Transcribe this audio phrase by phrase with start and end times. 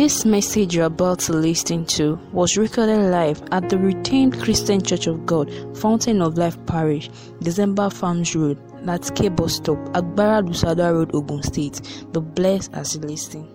[0.00, 5.06] This message you're about to listen to was recorded live at the Redeemed Christian Church
[5.06, 7.10] of God, Fountain of Life Parish,
[7.42, 11.82] December Farms Road, Latke Bus Stop, Agbara Lusada Road, Ogun State.
[12.14, 13.46] The blessed as you listen.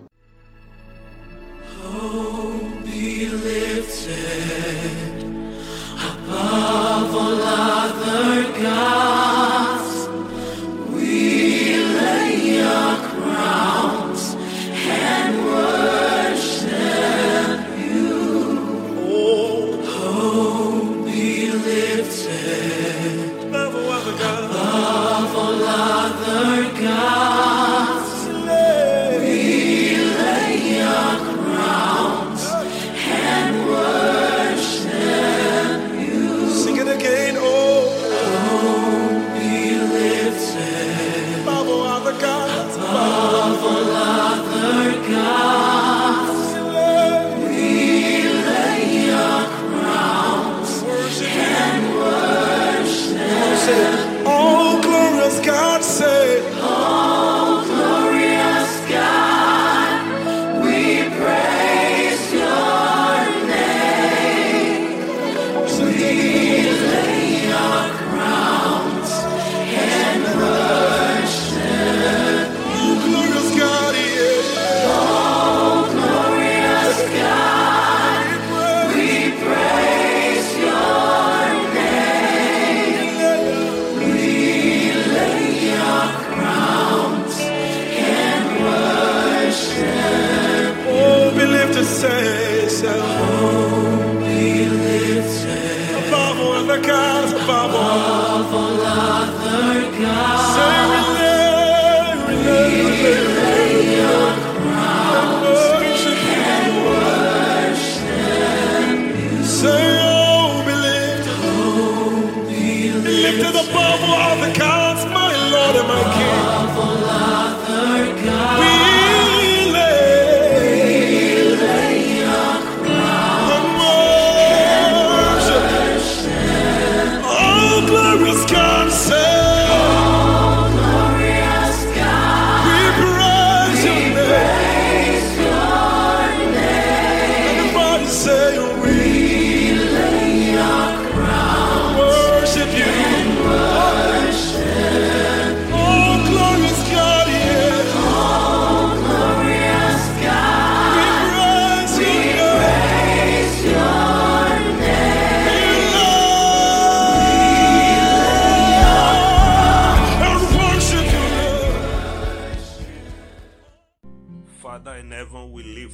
[2.84, 4.04] be lifted
[5.98, 9.45] above all other gods.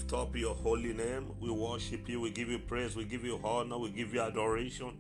[0.02, 1.32] Lift up your holy name.
[1.40, 2.20] We worship you.
[2.22, 2.96] We give you praise.
[2.96, 3.78] We give you honor.
[3.78, 4.98] We give you adoration.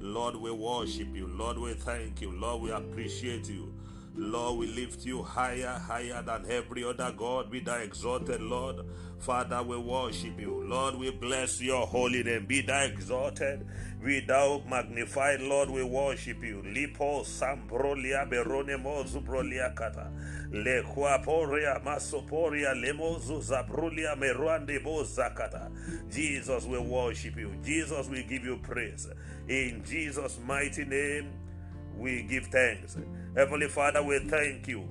[0.00, 1.28] Lord, we worship you.
[1.28, 2.32] Lord, we thank you.
[2.32, 3.72] Lord, we appreciate you.
[4.14, 7.50] Lord, we lift you higher, higher than every other God.
[7.50, 8.84] Be thou exalted, Lord.
[9.18, 10.64] Father, we worship you.
[10.66, 12.44] Lord, we bless your holy name.
[12.44, 13.66] Be thou exalted.
[14.04, 15.70] Be thou magnified, Lord.
[15.70, 16.62] We worship you.
[16.62, 20.10] Lipo sambrolia beronemo zubrolia kata.
[20.50, 25.70] Le huaporia masoporia lemozu zabrulia meruande bo zakata.
[26.10, 27.54] Jesus, we worship you.
[27.64, 29.08] Jesus, we give you praise.
[29.48, 31.32] In Jesus' mighty name,
[31.96, 32.98] we give thanks.
[33.34, 34.86] Heavenly Father, we thank you.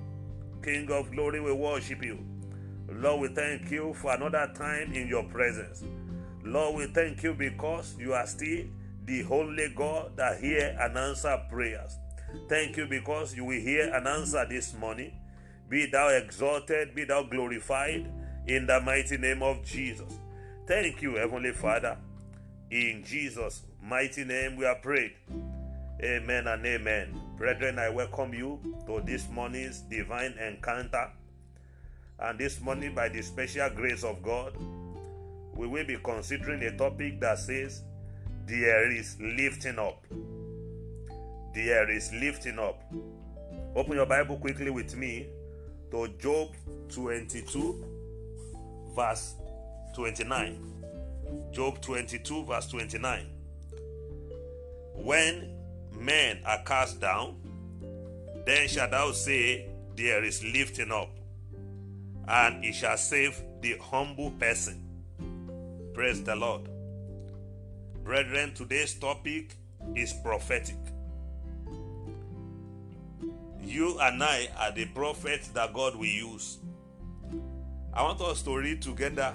[0.64, 2.18] King of glory, we worship you.
[2.88, 5.84] Lord, we thank you for another time in your presence.
[6.44, 8.64] Lord, we thank you because you are still
[9.04, 11.96] the only God that hear and answer prayers.
[12.48, 15.12] Thank you because you will hear and answer this morning.
[15.68, 18.10] Be thou exalted, be thou glorified
[18.48, 20.18] in the mighty name of Jesus.
[20.66, 21.96] Thank you, Heavenly Father.
[22.70, 25.12] In Jesus' mighty name we are prayed.
[26.02, 27.21] Amen and amen.
[27.36, 31.10] Brethren, I welcome you to this morning's divine encounter.
[32.18, 34.54] And this morning, by the special grace of God,
[35.54, 37.82] we will be considering a topic that says,
[38.46, 40.04] There is lifting up.
[41.54, 42.82] There is lifting up.
[43.74, 45.26] Open your Bible quickly with me
[45.90, 46.50] to Job
[46.90, 47.84] 22,
[48.94, 49.34] verse
[49.94, 50.58] 29.
[51.50, 53.26] Job 22, verse 29.
[54.94, 55.61] When
[55.98, 57.36] men are cast down,
[58.44, 59.66] then shalt thou say,
[59.96, 61.10] There is lifting up,
[62.28, 64.82] and it shall save the humble person.
[65.94, 66.68] Praise the Lord.
[68.02, 69.56] Brethren, today's topic
[69.94, 70.76] is prophetic.
[73.62, 76.58] You and I are the prophets that God will use.
[77.94, 79.34] I want us to read together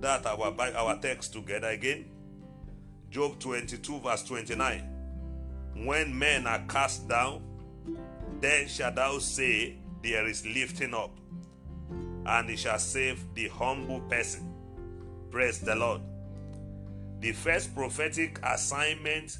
[0.00, 2.06] that our our text together again.
[3.10, 4.95] Job 22 verse 29.
[5.84, 7.42] When men are cast down,
[8.40, 11.10] then shalt thou say, There is lifting up,
[12.26, 14.52] and it shall save the humble person.
[15.30, 16.00] Praise the Lord.
[17.20, 19.38] The first prophetic assignment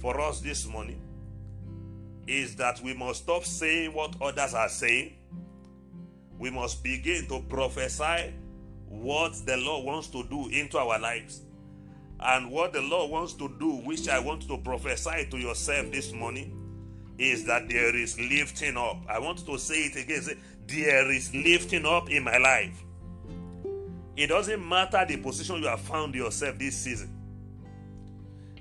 [0.00, 1.00] for us this morning
[2.26, 5.14] is that we must stop saying what others are saying.
[6.38, 8.34] We must begin to prophesy
[8.88, 11.42] what the Lord wants to do into our lives.
[12.24, 16.12] And what the Lord wants to do, which I want to prophesy to yourself this
[16.12, 16.60] morning,
[17.18, 19.02] is that there is lifting up.
[19.08, 20.22] I want to say it again.
[20.22, 22.82] Say, there is lifting up in my life.
[24.16, 27.10] It doesn't matter the position you have found yourself this season.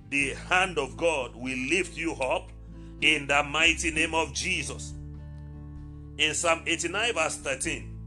[0.10, 2.50] The hand of God will lift you up
[3.02, 4.94] in the mighty name of Jesus.
[6.18, 8.00] In Psalm 89, verse 13,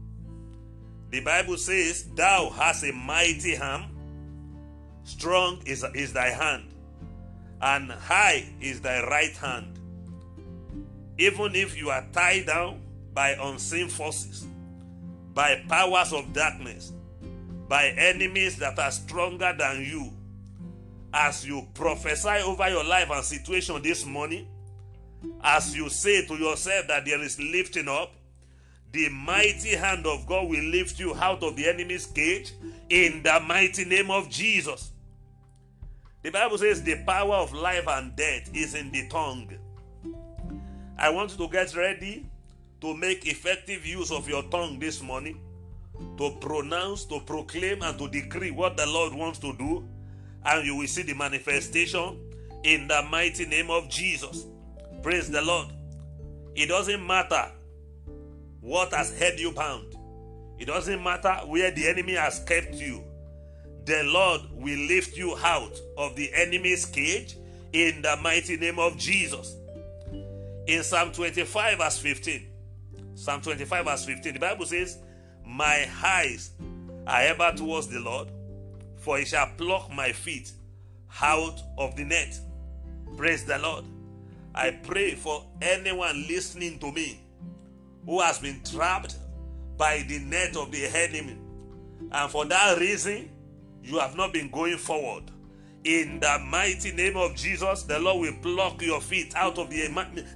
[1.09, 3.85] the Bible says, Thou hast a mighty hand,
[5.07, 6.65] strong is, is thy hand,
[7.61, 9.79] and high is thy right hand.
[11.17, 12.81] Even if you are tied down
[13.13, 14.45] by unseen forces,
[15.33, 16.91] by powers of darkness,
[17.69, 20.11] by enemies that are stronger than you,
[21.13, 24.45] as you prophesy over your life and situation this morning,
[25.41, 28.11] as you say to yourself that there is lifting up,
[28.91, 32.51] the mighty hand of God will lift you out of the enemy's cage
[32.89, 34.91] in the mighty name of Jesus.
[36.27, 39.49] The Bible says the power of life and death is in the tongue.
[40.97, 42.25] I want you to get ready
[42.81, 45.39] to make effective use of your tongue this morning
[46.17, 49.87] to pronounce, to proclaim, and to decree what the Lord wants to do,
[50.43, 52.19] and you will see the manifestation
[52.65, 54.47] in the mighty name of Jesus.
[55.01, 55.69] Praise the Lord.
[56.55, 57.53] It doesn't matter
[58.59, 59.95] what has held you bound,
[60.59, 63.06] it doesn't matter where the enemy has kept you.
[63.87, 67.37] The Lord will lift you out of the enemy's cage
[67.71, 69.55] in the mighty name of Jesus.
[70.67, 72.47] In Psalm 25, verse 15,
[73.15, 74.97] Psalm 25, verse 15, the Bible says,
[75.45, 76.51] My eyes
[77.07, 78.27] are ever towards the Lord,
[78.97, 80.51] for he shall pluck my feet
[81.21, 82.37] out of the net.
[83.15, 83.85] Praise the Lord.
[84.53, 87.21] I pray for anyone listening to me
[88.05, 89.15] who has been trapped
[89.77, 91.37] by the net of the enemy.
[92.11, 93.29] And for that reason,
[93.87, 95.23] you have not been going forward.
[95.83, 99.87] In the mighty name of Jesus, the Lord will pluck your feet out of the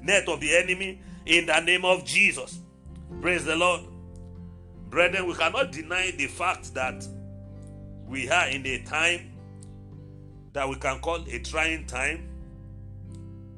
[0.01, 2.59] net of the enemy in the name of Jesus.
[3.19, 3.81] Praise the Lord.
[4.89, 7.05] Brethren, we cannot deny the fact that
[8.07, 9.31] we are in a time
[10.53, 12.29] that we can call a trying time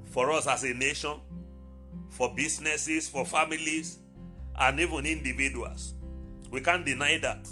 [0.05, 1.19] for us as a nation,
[2.09, 3.99] for businesses, for families,
[4.59, 5.93] and even individuals.
[6.51, 7.47] We can't deny that.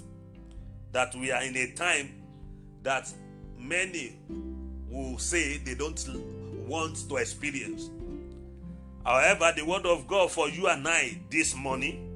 [0.91, 2.20] That we are in a time
[2.83, 3.12] that
[3.57, 4.18] many
[4.89, 6.04] will say they don't
[6.68, 7.89] want to experience.
[9.06, 12.07] However, the word of God for you and I this morning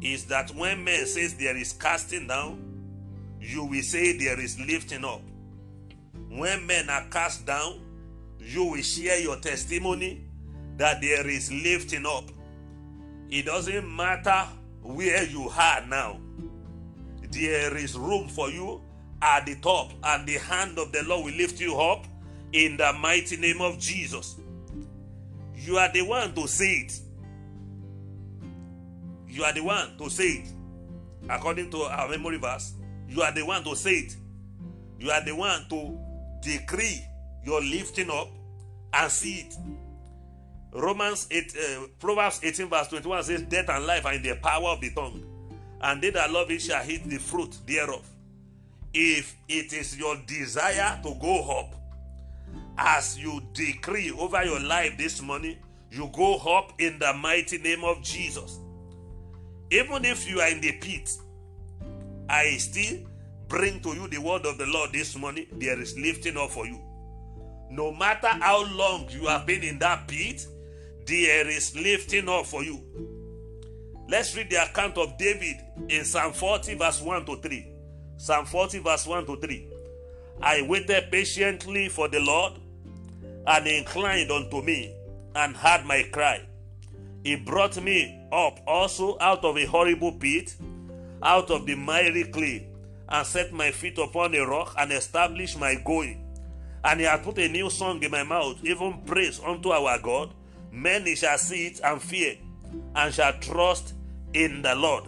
[0.00, 2.58] is that when man says there is casting down,
[3.40, 5.22] you will say there is lifting up.
[6.28, 7.80] When men are cast down,
[8.38, 10.24] you will share your testimony
[10.76, 12.30] that there is lifting up.
[13.30, 14.46] It doesn't matter
[14.82, 16.18] where you are now,
[17.30, 18.82] there is room for you
[19.22, 22.04] at the top, and the hand of the Lord will lift you up
[22.52, 24.36] in the mighty name of Jesus.
[25.54, 27.00] You are the one to say it.
[29.28, 30.48] You are the one to say it.
[31.30, 32.74] According to our memory verse,
[33.08, 34.16] you are the one to say it.
[34.98, 35.98] You are the one to
[36.40, 37.00] decree
[37.44, 38.28] your lifting up
[38.92, 39.54] and see it.
[40.72, 44.70] Romans 8, uh, Proverbs 18, verse 21 says, Death and life are in the power
[44.70, 45.22] of the tongue,
[45.80, 48.08] and they that love it shall eat the fruit thereof.
[48.94, 51.74] If it is your desire to go up,
[52.76, 55.56] as you decree over your life this morning,
[55.90, 58.58] you go up in the mighty name of Jesus.
[59.70, 61.10] Even if you are in the pit,
[62.28, 63.00] I still
[63.48, 65.46] bring to you the word of the Lord this morning.
[65.52, 66.80] There is lifting up for you.
[67.70, 70.46] No matter how long you have been in that pit,
[71.06, 72.80] there is lifting up for you.
[74.08, 75.56] Let's read the account of David
[75.88, 77.71] in Psalm 40, verse 1 to 3.
[78.16, 79.66] Psalm 40, verse 1 to 3.
[80.40, 82.54] I waited patiently for the Lord,
[83.46, 84.94] and he inclined unto me,
[85.34, 86.42] and heard my cry.
[87.24, 90.54] He brought me up also out of a horrible pit,
[91.22, 92.66] out of the miry clay,
[93.08, 96.24] and set my feet upon a rock, and established my going.
[96.84, 100.34] And he hath put a new song in my mouth, even praise unto our God.
[100.72, 102.36] Many shall see it and fear,
[102.96, 103.94] and shall trust
[104.34, 105.04] in the Lord.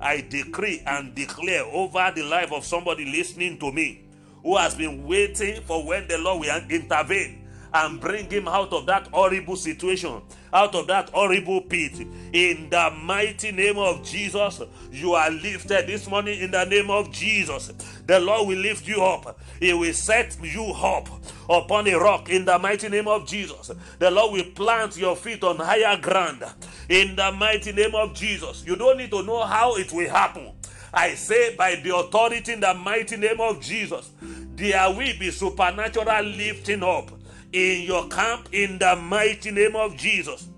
[0.00, 4.02] I decree and declare over the life of somebody listening to me
[4.42, 8.86] who has been waiting for when the Lord will intervene and bring him out of
[8.86, 10.20] that horrible situation,
[10.52, 12.06] out of that horrible pit.
[12.32, 17.10] In the mighty name of Jesus, you are lifted this morning in the name of
[17.12, 17.72] Jesus.
[18.06, 21.08] The Lord will lift you up, He will set you up
[21.48, 23.70] upon a rock in the mighty name of Jesus.
[23.98, 26.44] The Lord will plant your feet on higher ground
[26.88, 28.64] in the mighty name of Jesus.
[28.66, 30.52] You don't need to know how it will happen.
[30.92, 34.10] I say by the authority in the mighty name of Jesus,
[34.54, 37.10] there will be supernatural lifting up
[37.52, 40.48] in your camp in the mighty name of Jesus.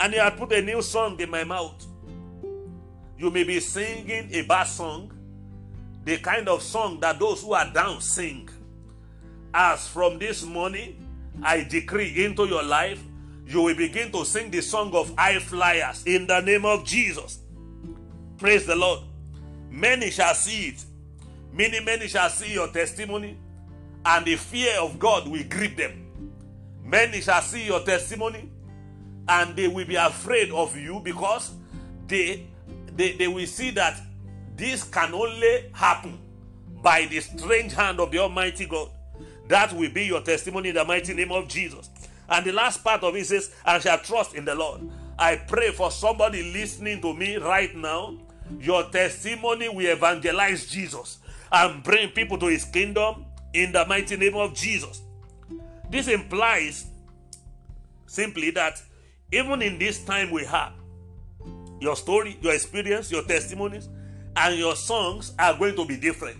[0.00, 1.86] And he had put a new song in my mouth.
[3.18, 5.12] You may be singing a bad song,
[6.04, 8.48] the kind of song that those who are down sing.
[9.54, 10.96] As from this morning,
[11.42, 13.00] I decree into your life,
[13.46, 17.40] you will begin to sing the song of high flyers in the name of Jesus.
[18.38, 19.00] Praise the Lord.
[19.70, 20.84] Many shall see it.
[21.52, 23.36] Many, many shall see your testimony,
[24.04, 26.06] and the fear of God will grip them.
[26.84, 28.50] Many shall see your testimony,
[29.28, 31.52] and they will be afraid of you because
[32.06, 32.46] they,
[32.94, 34.00] they, they will see that
[34.56, 36.18] this can only happen
[36.82, 38.90] by the strange hand of the Almighty God.
[39.48, 41.90] That will be your testimony in the mighty name of Jesus.
[42.28, 44.82] And the last part of it says, and shall trust in the Lord.
[45.18, 48.18] I pray for somebody listening to me right now.
[48.58, 51.18] Your testimony will evangelize Jesus
[51.50, 55.02] and bring people to his kingdom in the mighty name of Jesus.
[55.90, 56.86] This implies
[58.06, 58.82] simply that
[59.30, 60.72] even in this time we have,
[61.80, 63.88] your story, your experience, your testimonies,
[64.36, 66.38] and your songs are going to be different.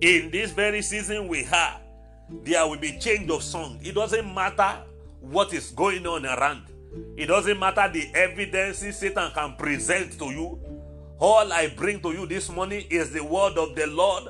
[0.00, 1.80] In this very season we have,
[2.42, 3.78] there will be change of song.
[3.82, 4.82] It doesn't matter
[5.20, 6.64] what is going on around.
[7.16, 10.58] It doesn't matter the evidences Satan can present to you.
[11.18, 14.24] All I bring to you this morning is the word of the Lord,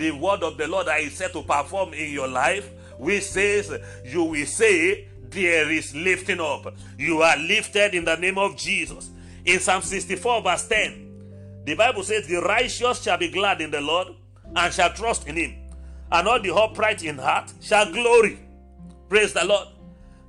[0.00, 3.72] the word of the Lord that is set to perform in your life, which says,
[4.04, 6.74] You will say, There is lifting up.
[6.98, 9.10] You are lifted in the name of Jesus.
[9.44, 13.80] In Psalm 64, verse 10, the Bible says, The righteous shall be glad in the
[13.80, 14.08] Lord
[14.56, 15.60] and shall trust in him
[16.12, 18.38] and all the upright in heart shall glory.
[19.08, 19.68] Praise the Lord.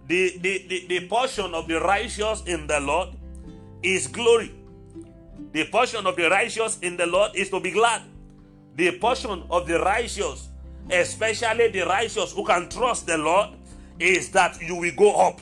[0.07, 3.09] The, the, the, the portion of the righteous in the Lord
[3.81, 4.53] is glory.
[5.53, 8.03] The portion of the righteous in the Lord is to be glad.
[8.75, 10.49] The portion of the righteous,
[10.89, 13.49] especially the righteous who can trust the Lord,
[13.99, 15.41] is that you will go up.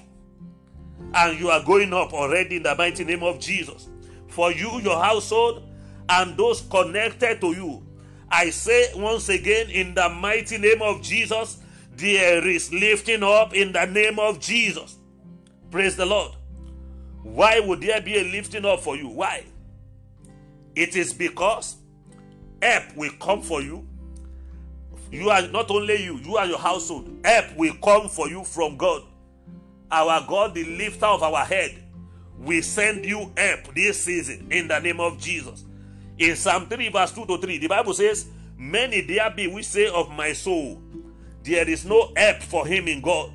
[1.13, 3.87] And you are going up already in the mighty name of Jesus.
[4.27, 5.63] For you, your household,
[6.09, 7.89] and those connected to you
[8.31, 11.57] I say once again, in the mighty name of Jesus,
[11.95, 14.97] there is lifting up in the name of Jesus.
[15.71, 16.33] Praise the Lord.
[17.23, 19.09] Why would there be a lifting up for you?
[19.09, 19.45] Why?
[20.75, 21.77] It is because
[22.61, 23.85] help will come for you.
[25.11, 27.09] You are not only you, you are your household.
[27.23, 29.03] Help will come for you from God.
[29.91, 31.83] Our God, the lifter of our head,
[32.37, 35.65] will send you help this season in the name of Jesus.
[36.17, 39.87] In Psalm 3, verse 2 to 3, the Bible says, Many there be which say
[39.87, 40.81] of my soul,
[41.43, 43.31] There is no help for him in God.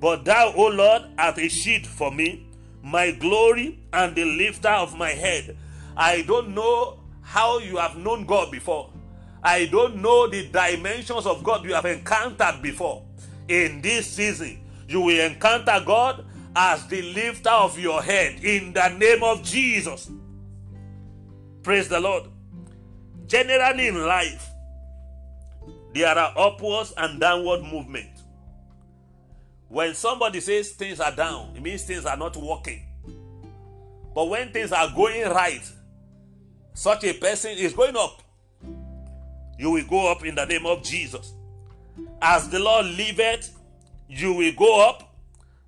[0.00, 2.46] But thou, O Lord, art a shield for me,
[2.82, 5.56] my glory and the lifter of my head.
[5.96, 8.90] I don't know how you have known God before.
[9.42, 13.02] I don't know the dimensions of God you have encountered before.
[13.48, 18.88] In this season, you will encounter God as the lifter of your head in the
[18.90, 20.10] name of Jesus.
[21.62, 22.24] Praise the Lord.
[23.26, 24.48] Generally in life,
[25.94, 28.10] there are upwards and downward movement.
[29.68, 32.82] When somebody says things are down, it means things are not working.
[34.14, 35.62] But when things are going right,
[36.74, 38.20] such a person is going up.
[39.58, 41.32] You will go up in the name of Jesus.
[42.20, 43.56] As the Lord liveth,
[44.08, 45.14] you will go up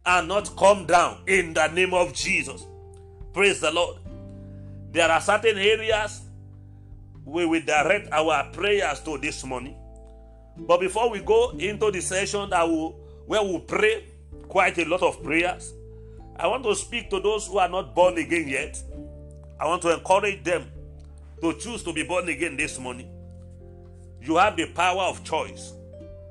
[0.04, 2.66] and not come down in the name of Jesus.
[3.32, 3.98] Praise the Lord.
[4.90, 6.22] There are certain areas
[7.24, 9.76] we will direct our prayers to this morning.
[10.56, 12.92] But before we go into the session that will,
[13.26, 14.04] where we pray
[14.48, 15.72] quite a lot of prayers,
[16.36, 18.82] I want to speak to those who are not born again yet.
[19.60, 20.70] I want to encourage them
[21.40, 23.10] to choose to be born again this morning.
[24.20, 25.72] You have the power of choice.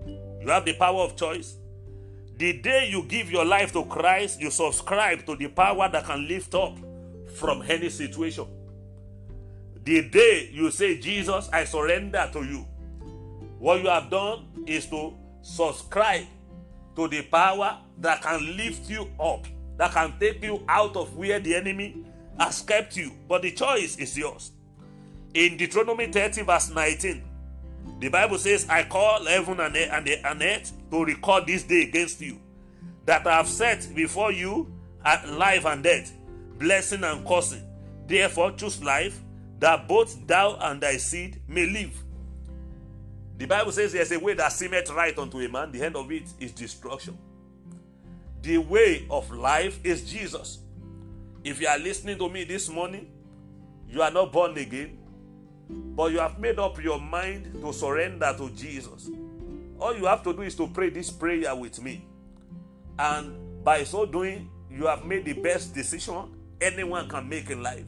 [0.05, 1.55] You have the power of choice.
[2.37, 6.27] The day you give your life to Christ, you subscribe to the power that can
[6.27, 6.77] lift up
[7.35, 8.45] from any situation.
[9.83, 12.65] The day you say, Jesus, I surrender to you,
[13.59, 16.25] what you have done is to subscribe
[16.95, 19.47] to the power that can lift you up,
[19.77, 22.03] that can take you out of where the enemy
[22.39, 24.51] has kept you, but the choice is yours.
[25.35, 27.21] In Deuteronomy 30, verse 19,
[27.99, 32.39] the Bible says, I call heaven and earth to record this day against you,
[33.03, 34.73] that I have set before you
[35.03, 36.13] uh, life and death,
[36.57, 37.63] blessing and cursing.
[38.07, 39.19] Therefore, choose life,
[39.59, 42.01] that both thou and thy seed may live.
[43.37, 46.09] The Bible says there's a way that seemeth right unto a man, the end of
[46.13, 47.17] it is destruction.
[48.41, 50.59] The way of life is Jesus.
[51.43, 53.11] If you are listening to me this morning,
[53.89, 54.99] you are not born again,
[55.69, 59.09] but you have made up your mind to surrender to Jesus.
[59.79, 62.05] All you have to do is to pray this prayer with me.
[62.97, 66.31] And by so doing, you have made the best decision
[66.61, 67.85] anyone can make in life.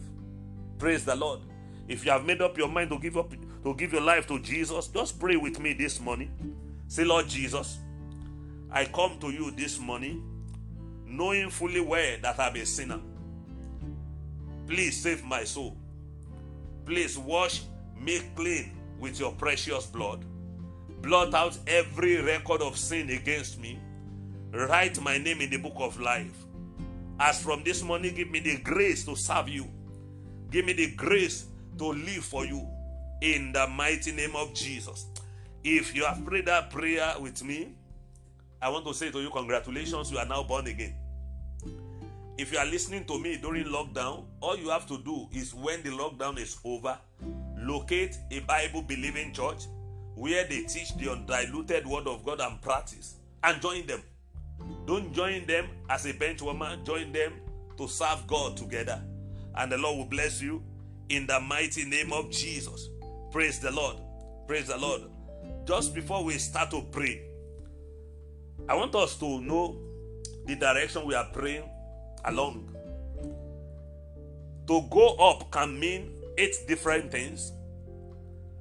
[0.79, 1.41] Praise the Lord.
[1.87, 3.31] If you have made up your mind to give up
[3.63, 6.31] to give your life to Jesus, just pray with me this morning.
[6.87, 7.79] Say, Lord Jesus,
[8.71, 10.23] I come to you this morning
[11.05, 12.99] knowing fully well that I'm a sinner.
[14.67, 15.77] Please save my soul.
[16.87, 17.63] Please wash
[17.99, 20.23] me clean with your precious blood.
[21.01, 23.77] Blot out every record of sin against me.
[24.53, 26.45] Write my name in the book of life.
[27.19, 29.67] As from this morning, give me the grace to serve you.
[30.49, 32.65] Give me the grace to live for you
[33.21, 35.07] in the mighty name of Jesus.
[35.65, 37.75] If you have prayed that prayer with me,
[38.61, 40.95] I want to say to you, congratulations, you are now born again.
[42.37, 45.81] If you are listening to me during lockdown, all you have to do is when
[45.81, 46.95] the lockdown is over,
[47.57, 49.63] locate a Bible believing church
[50.13, 54.03] where they teach the undiluted word of God and practice and join them.
[54.85, 57.33] Don't join them as a bench woman, join them
[57.75, 59.01] to serve God together.
[59.55, 60.61] And the Lord will bless you
[61.09, 62.89] in the mighty name of Jesus.
[63.31, 63.97] Praise the Lord.
[64.47, 65.01] Praise the Lord.
[65.65, 67.23] Just before we start to pray,
[68.69, 69.75] I want us to know
[70.45, 71.67] the direction we are praying
[72.27, 72.75] along.
[74.67, 77.53] To go up can mean eight different things.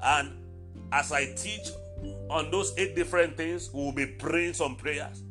[0.02, 0.32] And
[0.92, 1.70] as I teach
[2.30, 5.23] on those eight different things, we will be praying some prayers.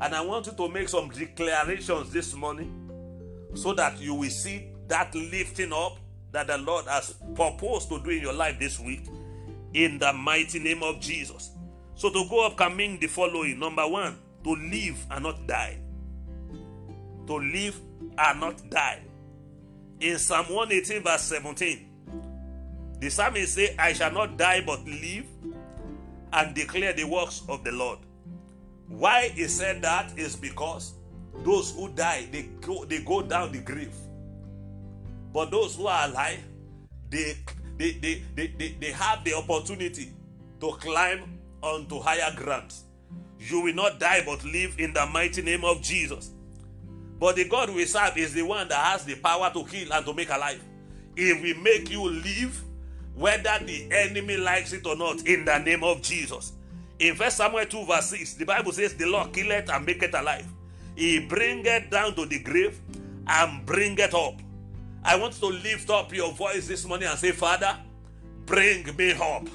[0.00, 2.90] And I want you to make some declarations this morning
[3.54, 5.98] so that you will see that lifting up
[6.32, 9.06] that the Lord has proposed to do in your life this week
[9.74, 11.50] in the mighty name of Jesus.
[11.94, 15.78] So to go up can mean the following number one, to live and not die
[17.26, 17.78] to live
[18.18, 19.00] and not die.
[20.00, 21.86] In Psalm 118, verse 17,
[23.00, 25.26] the psalmist says, I shall not die but live
[26.32, 27.98] and declare the works of the Lord.
[28.88, 30.94] Why he said that is because
[31.44, 33.94] those who die, they go, they go down the grave.
[35.32, 36.42] But those who are alive,
[37.10, 37.36] they,
[37.76, 40.12] they, they, they, they, they have the opportunity
[40.60, 42.84] to climb onto higher grounds.
[43.38, 46.30] You will not die but live in the mighty name of Jesus.
[47.18, 50.04] But the God we serve is the one that has the power to kill and
[50.04, 50.62] to make alive.
[51.16, 52.62] If we make you live,
[53.14, 56.52] whether the enemy likes it or not, in the name of Jesus.
[56.98, 60.46] In 1 Samuel 2, verse 6, the Bible says, The Lord killeth and maketh alive.
[60.94, 62.78] He bringeth down to the grave
[63.26, 64.40] and bringeth up.
[65.04, 67.76] I want to lift up your voice this morning and say, Father,
[68.44, 69.46] bring me up.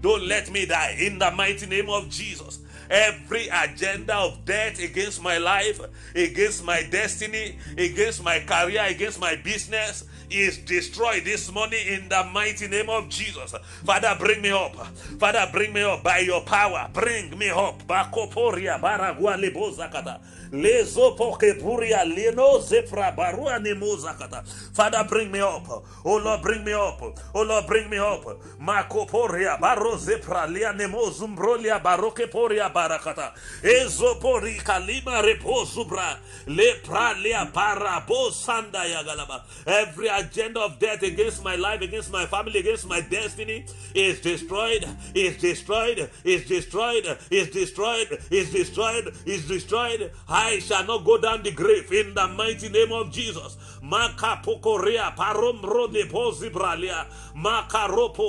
[0.00, 2.60] Don't let me die in the mighty name of Jesus.
[2.90, 5.80] Every agenda of death against my life,
[6.14, 12.24] against my destiny, against my career, against my business is destroyed this morning in the
[12.32, 13.54] mighty name of Jesus.
[13.84, 14.74] Father, bring me up.
[15.18, 16.88] Father, bring me up by your power.
[16.92, 17.82] Bring me up.
[17.86, 20.20] Bakoporia baragua lebozakata.
[20.52, 24.44] Lezo poke puria leno zefra barua nemozakata.
[24.74, 25.66] Father, bring me up.
[26.04, 27.02] Oh Lord, bring me up.
[27.34, 28.24] Oh Lord, bring me up.
[28.60, 33.32] Makoporia baro zefra lia nemo zumbrolia baroke poria barakata.
[33.62, 36.18] Ezo pori kalima repo zubra.
[36.46, 39.42] Le pralia para bo sanda yagalaba.
[39.66, 44.86] Every agenda of death against my life, against my family, against my destiny is destroyed,
[45.14, 50.12] is destroyed, is destroyed, is destroyed, is destroyed, is destroyed.
[50.28, 53.56] I shall not go down the grave in the mighty name of Jesus.
[53.82, 54.70] Makaropo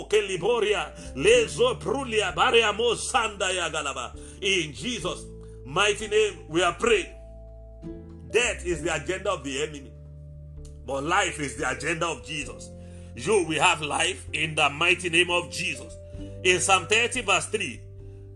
[0.10, 2.34] keliboria lezo prulia.
[4.42, 5.26] In Jesus'
[5.66, 7.14] mighty name, we are praying.
[8.32, 9.87] Death is the agenda of the enemy.
[10.88, 12.70] But life is the agenda of Jesus.
[13.14, 15.94] You will have life in the mighty name of Jesus.
[16.46, 17.82] In Psalm 30, verse 3,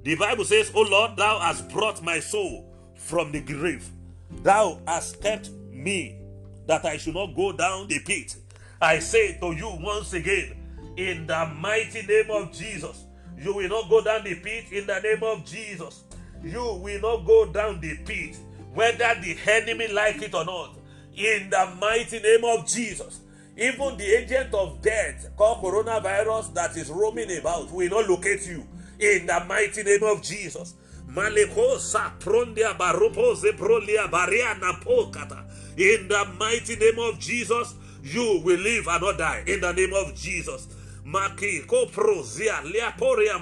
[0.03, 3.89] the Bible says, O Lord, thou hast brought my soul from the grave.
[4.43, 6.17] Thou hast kept me
[6.67, 8.35] that I should not go down the pit.
[8.81, 10.57] I say to you once again,
[10.97, 13.05] in the mighty name of Jesus,
[13.37, 16.03] you will not go down the pit in the name of Jesus.
[16.43, 18.35] You will not go down the pit,
[18.73, 20.80] whether the enemy like it or not
[21.15, 23.21] in the mighty name of Jesus.
[23.57, 28.65] Even the agent of death called coronavirus that is roaming about will not locate you
[28.99, 30.75] in the mighty name of Jesus.
[34.09, 35.43] Bariana pokata.
[35.77, 39.43] In the mighty name of Jesus, you will live and not die.
[39.47, 40.67] In the name of Jesus.
[42.63, 43.35] Liaporia.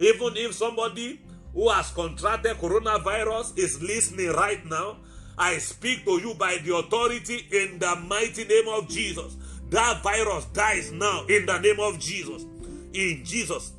[0.00, 1.20] Even if somebody
[1.52, 4.98] who has contracted coronavirus is listening right now,
[5.36, 9.36] I speak to you by the authority in the mighty name of Jesus.
[9.70, 12.44] That virus dies now in the name of Jesus.
[12.92, 13.72] In Jesus'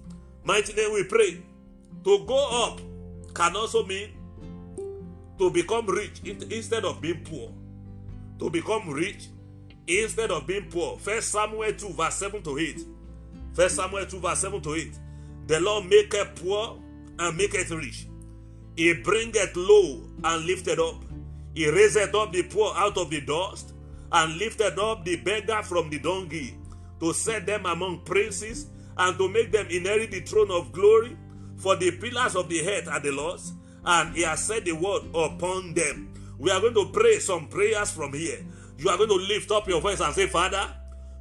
[0.43, 1.41] mighty name we pray.
[2.03, 2.81] To go up
[3.33, 4.09] can also mean
[5.39, 7.51] to become rich instead of being poor.
[8.39, 9.27] To become rich
[9.87, 10.97] instead of being poor.
[10.97, 12.81] First Samuel 2, verse 7 to 8.
[13.53, 14.99] First Samuel 2, verse 7 to 8.
[15.47, 16.77] The Lord maketh poor
[17.19, 18.07] and maketh rich.
[18.75, 21.04] He bringeth low and lifted up.
[21.55, 23.73] He raised up the poor out of the dust
[24.11, 26.57] and lifted up the beggar from the donkey
[26.99, 31.17] to set them among princes and to make them inherit the throne of glory.
[31.57, 33.53] For the pillars of the earth are the Lord's,
[33.85, 36.13] and He has set the word upon them.
[36.37, 38.45] We are going to pray some prayers from here.
[38.77, 40.69] You are going to lift up your voice and say, Father,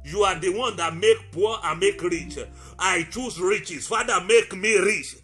[0.03, 2.37] you are the one that make poor and make rich.
[2.77, 3.87] I choose riches.
[3.87, 5.15] Father, make me rich.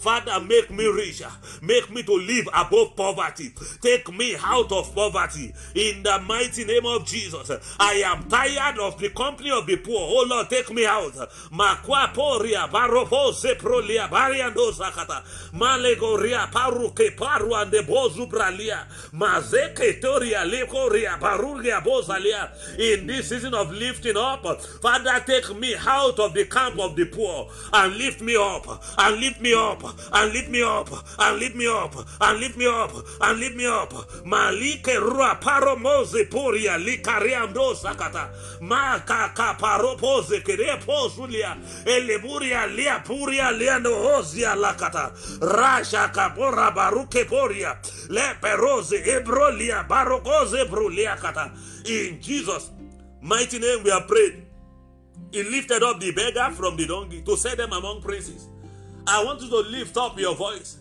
[0.00, 1.22] Father, make me rich.
[1.60, 3.52] Make me to live above poverty.
[3.82, 5.52] Take me out of poverty.
[5.74, 7.50] In the mighty name of Jesus.
[7.78, 10.00] I am tired of the company of the poor.
[10.00, 11.12] Oh Lord, take me out.
[11.52, 15.22] Makwa poria baropo sepro lea bariando sakata.
[15.52, 18.86] Malegoria paruke paru and the bozubralia.
[19.12, 22.48] Mazeke toria lekoria barugia bozalia.
[22.78, 27.04] In this season of lifting up, Father, take me out of the camp of the
[27.04, 31.56] poor and lift me up and lift me up and lift me up and lift
[31.56, 33.92] me up and lift me up and lift me up.
[34.24, 38.28] Malike rua paro moze poria likariando sakata.
[38.60, 45.12] Makaka paro pose kere posulia eleburia lia puria liando hozia lakata.
[45.40, 47.76] Rasha kapora baruke poria
[48.08, 51.52] le perose ebrolia barokoze brulia kata.
[51.86, 52.70] In Jesus'
[53.22, 54.46] mighty name we are prayed.
[55.32, 58.49] He lifted up the beggar from the donkey to set them among princes.
[59.10, 60.78] I want you to lift up your voice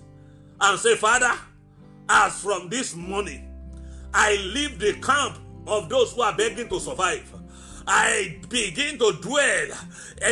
[0.61, 1.33] and say, Father,
[2.07, 3.51] as from this morning,
[4.13, 7.33] I leave the camp of those who are begging to survive.
[7.89, 9.67] I begin to dwell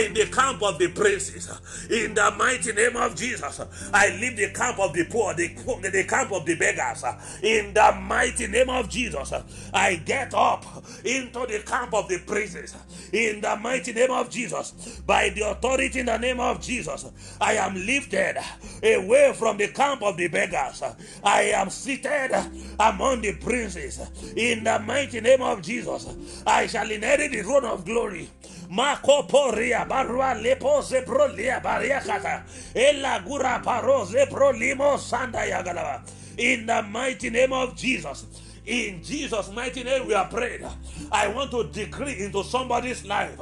[0.05, 1.49] in the camp of the princes.
[1.89, 3.61] In the mighty name of Jesus,
[3.93, 5.47] I leave the camp of the poor, the,
[5.91, 7.03] the camp of the beggars.
[7.43, 9.33] In the mighty name of Jesus,
[9.73, 10.65] I get up
[11.03, 12.75] into the camp of the princes.
[13.11, 17.53] In the mighty name of Jesus, by the authority in the name of Jesus, I
[17.55, 18.37] am lifted
[18.83, 20.83] away from the camp of the beggars.
[21.23, 22.31] I am seated
[22.79, 23.99] among the princes.
[24.35, 26.07] In the mighty name of Jesus,
[26.45, 28.29] I shall inherit the throne of glory.
[28.69, 32.43] Mako poria barua lepo zepro lia bariakata.
[32.75, 36.01] Ela gura paro zepro limo sanda yagalava.
[36.37, 38.25] In the mighty name of Jesus.
[38.65, 40.61] In Jesus' mighty name, we are prayed.
[41.09, 43.39] I want to decree into somebody's life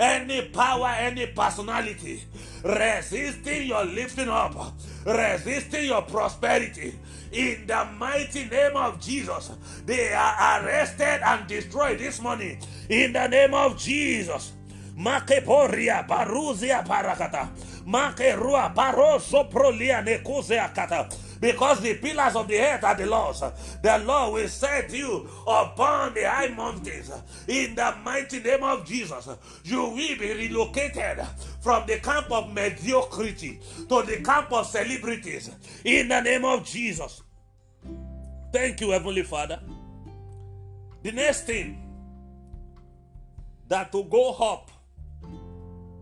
[0.00, 2.24] any power, any personality
[2.64, 4.74] resisting your lifting up,
[5.06, 6.94] resisting your prosperity.
[7.34, 9.50] In the mighty name of Jesus,
[9.84, 12.58] they are arrested and destroyed this morning.
[12.88, 14.52] In the name of Jesus.
[14.96, 17.48] Makeporia baruzia parakata.
[17.86, 21.08] Makerua baroso prolia nekuzea kata
[21.44, 23.40] because the pillars of the earth are the Lord's.
[23.82, 27.12] The Lord will set you upon the high mountains
[27.46, 29.28] in the mighty name of Jesus.
[29.62, 31.22] You will be relocated
[31.60, 35.50] from the camp of mediocrity to the camp of celebrities
[35.84, 37.22] in the name of Jesus.
[38.50, 39.60] Thank you, Heavenly Father.
[41.02, 41.78] The next thing
[43.68, 44.70] that to go up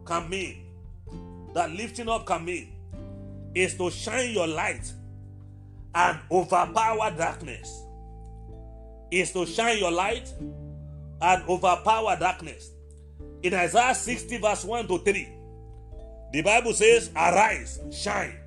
[0.07, 0.66] can mean,
[1.52, 2.68] that lifting up can mean,
[3.57, 4.92] is to shine your light
[5.94, 7.83] and overpower darkness.
[9.11, 10.33] Is to shine your light
[11.20, 12.70] and overpower darkness.
[13.42, 15.28] In Isaiah 60, verse 1 to 3,
[16.33, 18.38] the Bible says, Arise, shine,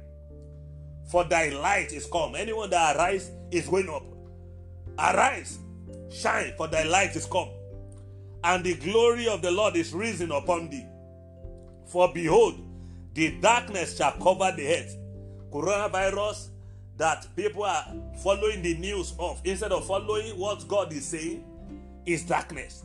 [1.11, 2.35] for thy light is come.
[2.35, 4.03] Anyone that arise is going up.
[4.97, 5.59] Arise,
[6.09, 7.49] shine, for thy light is come,
[8.43, 10.85] and the glory of the Lord is risen upon thee.
[11.85, 12.55] For behold,
[13.13, 14.97] the darkness shall cover the earth.
[15.51, 16.49] Coronavirus
[16.97, 17.85] that people are
[18.23, 21.43] following the news of instead of following what God is saying
[22.05, 22.83] is darkness.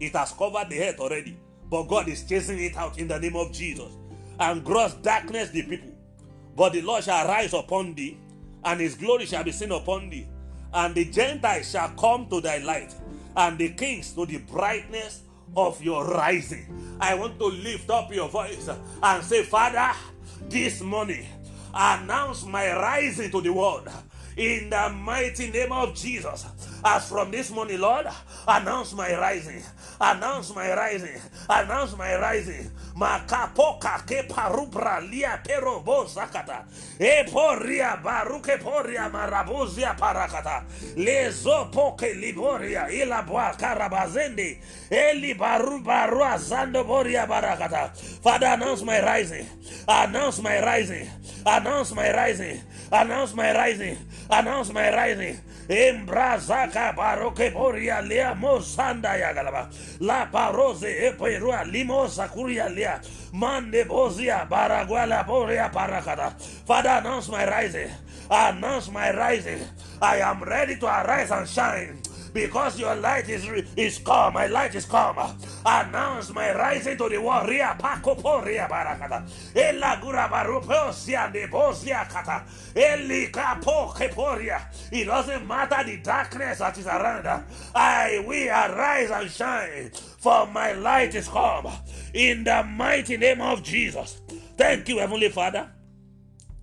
[0.00, 1.36] It has covered the earth already,
[1.70, 3.92] but God is chasing it out in the name of Jesus
[4.40, 5.92] and gross darkness the people.
[6.56, 8.18] But the Lord shall rise upon thee,
[8.64, 10.26] and his glory shall be seen upon thee.
[10.74, 12.94] And the Gentiles shall come to thy light,
[13.36, 15.22] and the kings to the brightness
[15.56, 16.96] of your rising.
[17.00, 18.68] I want to lift up your voice
[19.02, 19.92] and say, Father,
[20.48, 21.26] this morning,
[21.74, 23.88] announce my rising to the world
[24.36, 26.46] in the mighty name of Jesus.
[26.84, 28.06] As from this morning, Lord,
[28.46, 29.62] announce my rising,
[30.02, 32.70] announce my rising, announce my rising.
[32.96, 36.64] Makapoka ke parubra lia pero bozakata.
[37.00, 40.64] E poria baruke poria marabuzia parakata.
[40.96, 44.58] Lezo poke liboria ila boa karabazende.
[44.90, 47.90] Eli baru baru azando boria barakata.
[48.22, 49.46] Father, announce my rising.
[49.88, 51.08] Announce my rising.
[51.46, 52.60] Announce my rising.
[52.92, 53.98] Announce my rising.
[54.30, 55.38] Announce my rising.
[55.68, 58.34] Embrazaka baroke boria lea
[59.18, 59.70] ya galaba.
[60.00, 63.00] La parose e perua limo sakuria lea.
[63.32, 66.34] Mande bozia baraguala boria parakata.
[66.66, 67.90] Father, announce my rising.
[68.30, 69.60] Announce my rising.
[70.00, 74.34] I am ready to arise and shine because your light is is come.
[74.34, 75.16] My light is come.
[75.64, 77.48] Announce my rising to the world.
[77.48, 79.28] Ria pako poria barakata.
[79.54, 82.44] Ela gura baruposia de bosia kata.
[82.74, 84.62] Eli kapo keporia.
[84.92, 87.44] It doesn't matter the darkness that is around.
[87.74, 91.68] I will arise and shine, for my light is come.
[92.14, 94.20] In the mighty name of Jesus.
[94.56, 95.70] Thank you, Heavenly Father.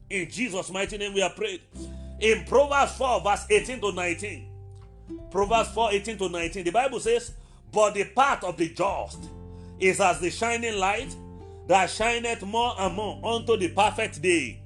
[0.09, 1.61] In Jesus' mighty name, we are prayed.
[2.19, 4.48] In Proverbs 4, verse 18 to 19.
[5.31, 6.63] Proverbs 4 18 to 19.
[6.63, 7.33] The Bible says,
[7.71, 9.29] But the path of the just
[9.79, 11.15] is as the shining light
[11.67, 14.61] that shineth more and more unto the perfect day.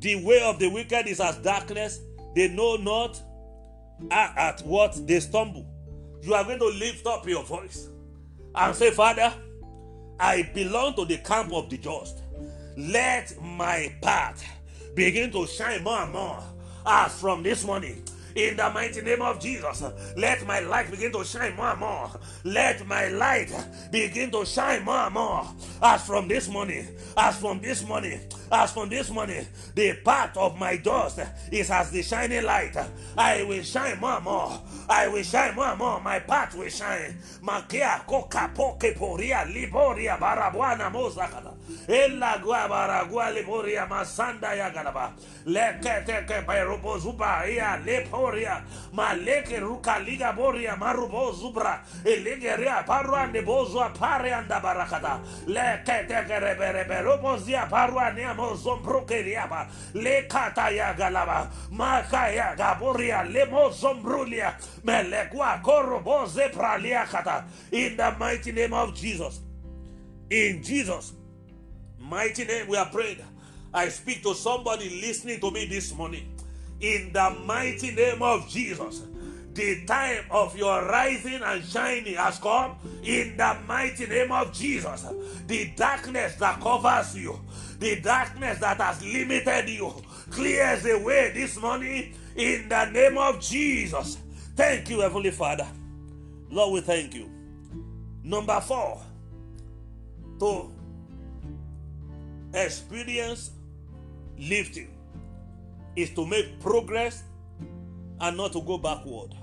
[0.00, 2.00] The way of the wicked is as darkness,
[2.34, 3.20] they know not
[4.10, 5.66] at what they stumble.
[6.22, 7.88] You are going to lift up your voice
[8.54, 9.32] and say, Father,
[10.18, 12.22] I belong to the camp of the just.
[12.76, 14.44] Let my path
[14.94, 16.42] begin to shine more and more
[16.86, 18.02] as from this morning
[18.34, 19.82] in the mighty name of Jesus.
[20.16, 22.10] Let my light begin to shine more and more.
[22.44, 23.52] Let my light
[23.90, 25.46] begin to shine more and more.
[25.82, 30.58] As from this morning, as from this morning, as from this morning, the path of
[30.58, 32.76] my dust is as the shining light.
[33.16, 34.60] I will shine more and more.
[34.88, 36.00] I will shine more and more.
[36.00, 37.16] My path will shine.
[37.42, 41.54] Makia koka poke poria liboria barabuana mozakata.
[41.88, 45.12] Ella gua baragua liboria masanda ya galaba.
[46.46, 47.44] Perubo zuba
[47.84, 48.62] leporia.
[49.60, 51.82] Ruka liga boria marubo zubra.
[52.04, 55.20] Elegeria parua nebozua pare anda barakata.
[59.94, 61.50] Lekata ya galaba.
[62.56, 63.24] Gaboria
[66.26, 67.44] zepralia kata.
[67.72, 69.40] In the mighty name of Jesus.
[70.30, 71.12] In Jesus'
[72.12, 73.24] mighty name we are prayed.
[73.72, 76.28] I speak to somebody listening to me this morning.
[76.78, 79.04] In the mighty name of Jesus.
[79.54, 85.06] The time of your rising and shining has come in the mighty name of Jesus.
[85.46, 87.40] The darkness that covers you,
[87.78, 89.94] the darkness that has limited you,
[90.30, 94.18] clears the way this morning in the name of Jesus.
[94.54, 95.66] Thank you, Heavenly Father.
[96.50, 97.30] Lord, we thank you.
[98.22, 99.00] Number four,
[100.40, 100.81] to
[102.54, 103.52] experience
[104.38, 104.90] lifting
[105.96, 107.22] is to make progress
[108.20, 109.34] and not to go backward.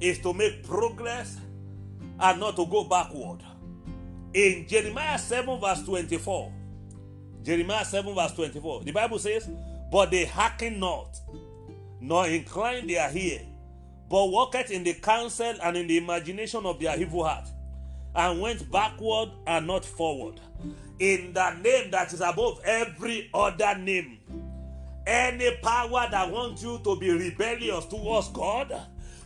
[0.00, 1.38] Is to make progress
[2.20, 3.40] and not to go backward.
[4.34, 6.52] In Jeremiah 7, verse 24,
[7.42, 9.48] Jeremiah 7, verse 24, the Bible says,
[9.90, 11.16] But they hearken not,
[12.00, 13.40] nor incline their ear,
[14.08, 17.48] but walketh in the counsel and in the imagination of their evil heart,
[18.18, 20.40] and went backward and not forward.
[20.98, 24.18] In the name that is above every other name,
[25.06, 28.74] any power that wants you to be rebellious towards God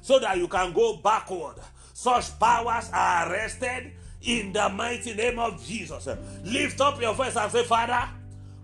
[0.02, 1.56] so that you can go backward,
[1.94, 6.06] such powers are arrested in the mighty name of Jesus.
[6.44, 8.10] Lift up your voice and say, Father,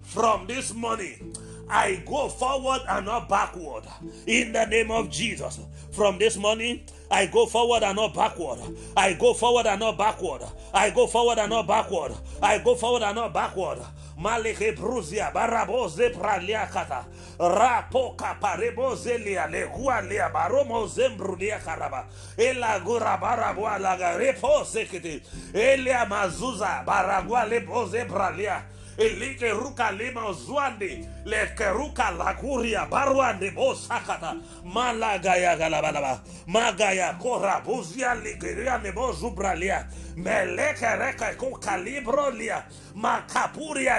[0.03, 1.35] from this morning,
[1.71, 3.85] I go forward and not backward.
[4.27, 5.61] In the name of Jesus.
[5.99, 8.61] From this morning, I go forward and not backward.
[8.97, 10.43] I go forward and not backward.
[10.73, 12.13] I go forward and not backward.
[12.41, 13.81] I go forward and not backward.
[14.17, 17.05] Maleke bruzia baraboze praliakata
[17.39, 22.07] rapo kapareboze lia legua lia baromo zembrulia karaba
[22.37, 25.21] ela gura barabua laga repo sekete
[25.55, 28.63] elia mazuza baragua leboze pralia
[28.99, 31.09] Elike ruka lema zwande.
[31.25, 34.35] Le keruka laguria baruande bo sakata.
[34.65, 36.21] Malagaya galabalaba.
[36.47, 39.87] Magaya kora buzia ligeria nebo zubralia.
[40.19, 41.35] Meleke reka
[41.79, 42.65] lia.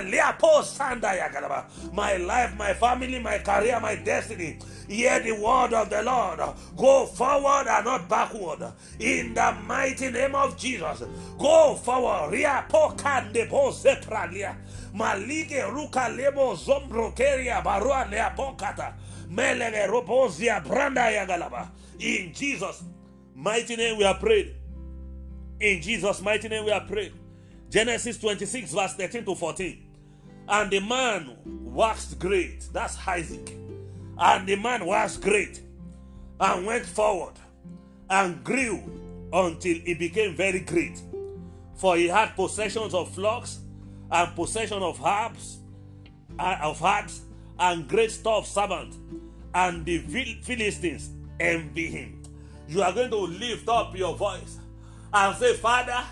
[0.03, 0.36] Lia.
[1.93, 4.60] My life, my family, my career, my destiny.
[4.88, 6.39] Hear the word of the Lord.
[6.75, 8.73] Go forward and not backward.
[8.99, 11.03] In the mighty name of Jesus.
[11.38, 12.34] Go forward.
[14.93, 17.13] Malige ruka lebo zombro
[17.63, 18.32] barua lea.
[19.29, 21.67] Melege robozia branda ya.
[21.99, 22.84] In Jesus'
[23.36, 24.59] mighty name we are prayed.
[25.60, 27.13] In Jesus' mighty name we are praying.
[27.69, 29.84] Genesis 26, verse 13 to 14.
[30.48, 32.67] And the man waxed great.
[32.72, 33.54] That's Isaac.
[34.17, 35.62] And the man was great
[36.39, 37.34] and went forward
[38.10, 38.82] and grew
[39.34, 41.02] until he became very great.
[41.76, 43.60] For he had possessions of flocks
[44.12, 45.60] and possession of herbs,
[46.39, 47.22] uh, of herds,
[47.60, 48.98] and great store of servants.
[49.54, 52.24] And the Philistines envy him.
[52.67, 54.58] You are going to lift up your voice
[55.13, 56.04] and say, Father,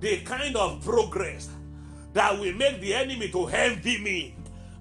[0.00, 1.48] the kind of progress
[2.12, 4.34] that will make the enemy to envy me,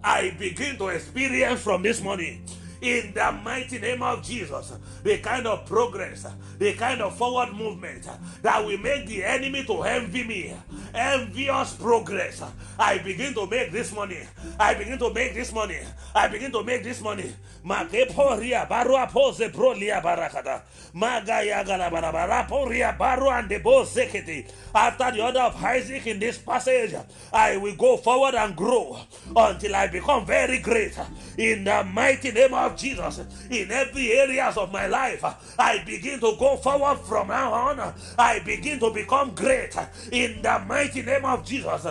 [0.03, 2.45] I begin to experience from this morning.
[2.81, 6.25] In the mighty name of Jesus, the kind of progress,
[6.57, 8.07] the kind of forward movement
[8.41, 10.55] that will make the enemy to envy me,
[10.93, 12.41] envious progress.
[12.77, 14.21] I begin to make this money.
[14.57, 15.79] I begin to make this money.
[16.15, 17.35] I begin to make this money.
[17.65, 20.61] Makeporia barua pose brolia barakata.
[20.95, 24.49] Magaya galabarabara poria baru and the bo zekete.
[24.73, 26.95] After the order of Isaac in this passage,
[27.33, 28.97] I will go forward and grow
[29.35, 30.97] until I become very great.
[31.37, 35.23] In the mighty name of Jesus, in every areas of my life,
[35.57, 37.93] I begin to go forward from now on.
[38.17, 39.75] I begin to become great.
[40.11, 41.85] In the mighty name of Jesus,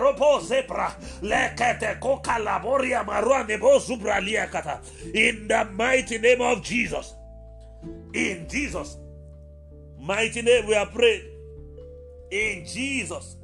[0.00, 3.78] baropo zebra lekete koka laboria marua nebo
[4.50, 4.80] kata.
[5.14, 7.14] In the mighty name of Jesus.
[8.14, 8.96] In Jesus'
[9.98, 11.24] mighty name we are prayed.
[12.30, 13.36] In Jesus'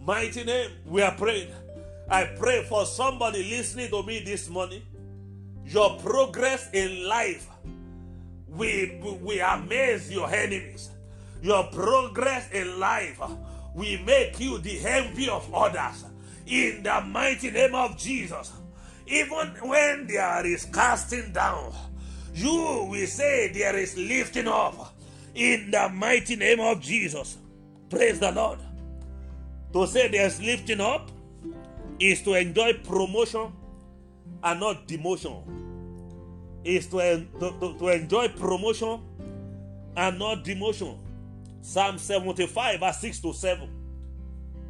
[0.00, 1.48] mighty name we are prayed.
[2.08, 4.82] I pray for somebody listening to me this morning.
[5.66, 7.48] Your progress in life
[8.54, 10.90] we we amaze your enemies.
[11.42, 13.20] Your progress in life
[13.74, 16.04] will make you the envy of others.
[16.46, 18.52] In the mighty name of Jesus.
[19.06, 21.72] Even when there is casting down,
[22.32, 24.94] you will say there is lifting up.
[25.34, 27.38] In the mighty name of Jesus.
[27.90, 28.60] Praise the Lord.
[29.72, 31.10] To say there's lifting up
[31.98, 33.52] is to enjoy promotion
[34.42, 35.42] and not demotion
[36.64, 39.00] is to, en- to, to, to enjoy promotion
[39.96, 40.98] and not demotion.
[41.60, 43.70] Psalm 75, verse 6 to 7.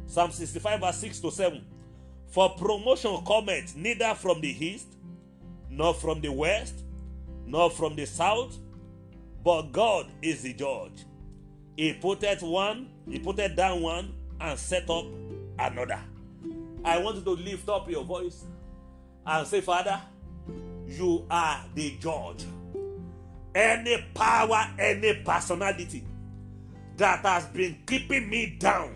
[0.07, 1.65] Psalm 65, verse 6 to 7.
[2.27, 4.87] For promotion cometh neither from the east,
[5.69, 6.83] nor from the west,
[7.45, 8.57] nor from the south,
[9.43, 11.05] but God is the judge.
[11.77, 15.05] He putteth one, he putteth down one, and set up
[15.59, 15.99] another.
[16.85, 18.45] I want you to lift up your voice
[19.25, 19.99] and say, Father,
[20.87, 22.45] you are the judge.
[23.55, 26.05] Any power, any personality
[26.97, 28.95] that has been keeping me down,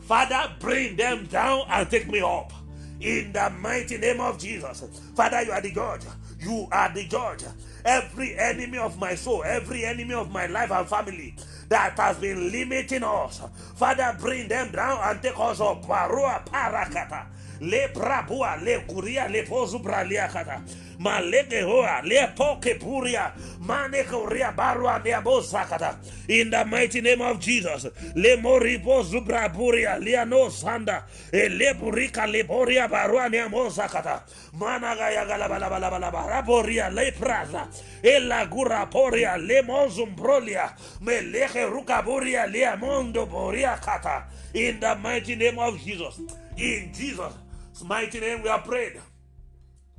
[0.00, 2.52] Father, bring them down and take me up.
[3.00, 4.84] In the mighty name of Jesus.
[5.14, 6.02] Father, you are the judge.
[6.40, 7.44] You are the judge.
[7.84, 11.36] Every enemy of my soul, every enemy of my life and family
[11.72, 13.42] that has been limiting us,
[13.76, 15.84] Father, bring them down and take us up.
[15.86, 17.26] Parakata.
[17.62, 20.60] Le brabua, le kuria, le pozubra liakata.
[20.98, 25.96] Maleke hoa, le poke puria, mane kuria barua neabosakata.
[26.28, 31.74] In the mighty name of Jesus, le moripo zubra buria, le no sanda, e le
[31.74, 34.22] burika le boria barua neamosakata.
[34.58, 37.68] Managaya galabalabalabala, raboria le praza,
[38.02, 44.26] e la gura poria, le mozumbrolia, me leche rukaburia, le amondo boria kata.
[44.54, 46.20] In the mighty name of Jesus,
[46.56, 47.41] in Jesus'
[47.80, 49.00] mighty name we are prayed.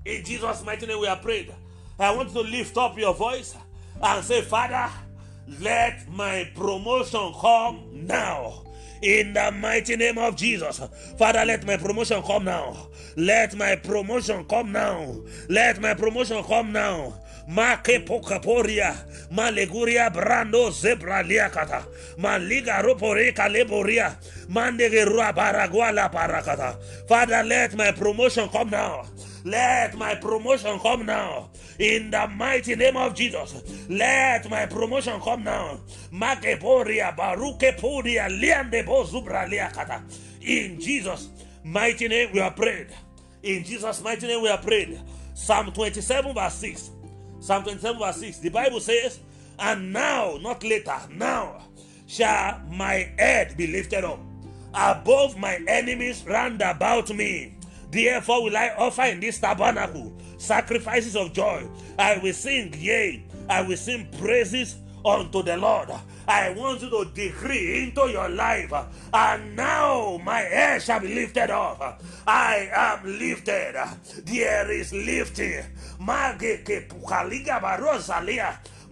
[0.05, 1.53] In Jesus' mighty name we are prayed.
[1.99, 3.55] I want you to lift up your voice
[4.01, 4.89] and say, Father,
[5.59, 8.63] let my promotion come now.
[9.01, 10.79] In the mighty name of Jesus.
[11.17, 12.87] Father, let my promotion come now.
[13.17, 15.15] Let my promotion come now.
[15.49, 17.13] Let my promotion come now.
[17.47, 18.95] Make pokaporia,
[19.31, 21.85] maleguria brando zebra liakata,
[22.17, 24.15] maliga roporeka leboria,
[24.47, 26.77] mandegerua baraguala parakata.
[27.07, 29.05] Father, let my promotion come now.
[29.43, 31.49] Let my promotion come now.
[31.77, 33.61] In the mighty name of Jesus.
[33.89, 35.81] Let my promotion come now.
[36.13, 40.01] Makeporia baruke poria liande bozubra liakata.
[40.41, 41.29] In Jesus'
[41.63, 42.87] mighty name we are prayed.
[43.43, 45.01] In Jesus' mighty name we are prayed.
[45.33, 46.91] Psalm 27 verse 6.
[47.43, 48.37] Psalm 27 verse 6.
[48.39, 49.19] The Bible says,
[49.59, 51.61] And now, not later, now
[52.07, 54.21] shall my head be lifted up
[54.73, 57.57] above my enemies round about me.
[57.91, 61.67] Therefore will I offer in this tabernacle sacrifices of joy.
[61.99, 65.89] I will sing, yea, I will sing praises unto the Lord.
[66.27, 68.71] I want you to decree into your life,
[69.13, 72.01] and now my head shall be lifted up.
[72.25, 73.75] I am lifted.
[74.25, 75.63] There is lifting.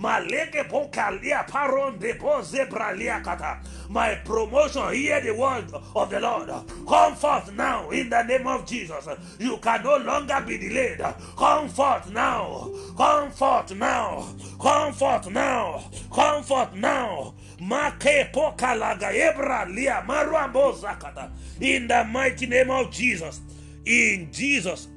[0.01, 3.59] Maleke pokalia paron de zebralia kata.
[3.89, 6.49] My promotion, hear the word of the Lord.
[6.87, 9.07] Come forth now in the name of Jesus.
[9.37, 11.01] You can no longer be delayed.
[11.37, 12.71] Come forth now.
[12.97, 14.25] Come forth now.
[14.59, 15.83] Come forth now.
[16.11, 17.35] Come forth now.
[17.59, 21.29] Make pokalaga ebra lia maruambo zakata.
[21.59, 23.41] In the mighty name of Jesus.
[23.85, 24.87] In Jesus'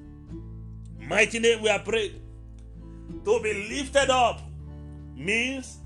[0.99, 2.23] mighty name we are prayed.
[3.25, 4.41] To be lifted up
[5.17, 5.79] means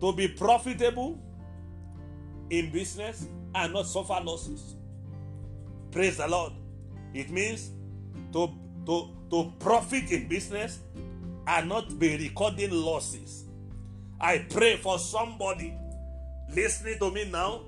[0.00, 1.18] to be profitable
[2.50, 4.76] in business and not suffer losses.
[5.90, 6.52] Praise the Lord.
[7.14, 7.70] It means
[8.32, 8.50] to,
[8.86, 10.80] to, to profit in business
[11.46, 13.44] and not be recording losses.
[14.20, 15.74] I pray for somebody
[16.54, 17.62] listening to me now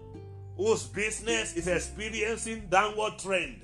[0.57, 3.63] whose business is experiencing downward trend.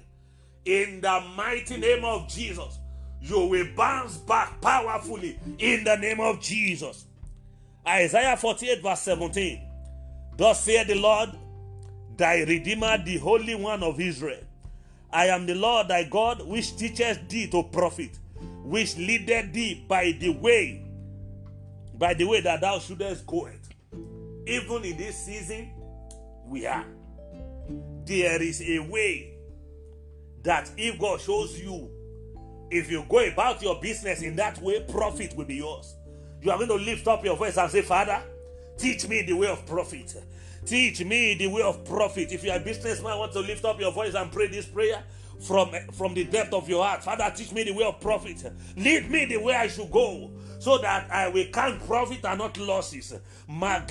[0.65, 2.79] In the mighty name of Jesus,
[3.25, 7.07] you will bounce back powerfully in the name of Jesus.
[7.87, 9.61] Isaiah 48, verse 17.
[10.37, 11.31] Thus saith the Lord,
[12.17, 14.43] thy Redeemer, the Holy One of Israel.
[15.11, 18.11] I am the Lord thy God, which teacheth thee to profit,
[18.63, 20.85] which leadeth thee by the way,
[21.95, 23.61] by the way that thou shouldest go it.
[24.47, 25.71] Even in this season,
[26.47, 26.85] we are.
[28.05, 29.35] There is a way
[30.43, 31.91] that if God shows you,
[32.75, 35.95] if you go about your business in that way, profit will be yours.
[36.43, 38.21] You are going to lift up your voice and say, Father,
[38.77, 40.15] teach me the way of profit.
[40.67, 42.33] Teach me the way of profit.
[42.33, 45.05] If you are a businessman, want to lift up your voice and pray this prayer
[45.41, 47.05] from, from the depth of your heart.
[47.05, 48.43] Father, teach me the way of profit.
[48.77, 52.57] Lead me the way I should go so that I will count profit and not
[52.59, 53.15] losses.
[53.47, 53.85] Father,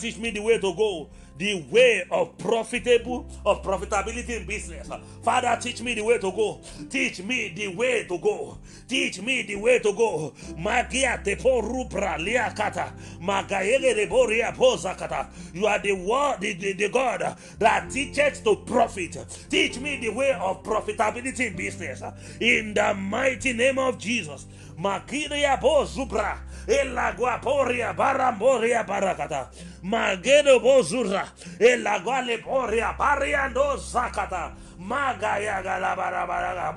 [0.00, 4.90] teach me the way to go the way of profitable of profitability in business.
[5.22, 6.60] Father, teach me the way to go.
[6.90, 8.58] Teach me the way to go.
[8.88, 10.32] Teach me the way to go.
[10.58, 12.92] Magia tepo rubra liakata.
[13.20, 15.28] Magayele reboria pozakata.
[15.54, 19.16] You are the word, the, the, the God that teaches to profit.
[19.48, 22.02] Teach me the way of profitability in business.
[22.40, 24.46] In the mighty name of Jesus.
[24.78, 26.38] Makiria bo zubra.
[26.68, 29.50] Ela guaporia baramboria barakata.
[29.82, 31.26] Magedo bozura.
[31.58, 34.54] Ela guale poria pariando zakata.
[34.78, 36.72] Magaya galabaraga